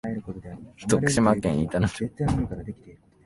[0.87, 2.09] 徳島県板野町